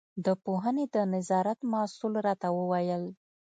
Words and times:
د 0.25 0.27
پوهنې 0.43 0.85
د 0.95 0.97
نظارت 1.13 1.59
مسوول 1.71 2.13
راته 2.27 2.47
وویل. 2.57 3.03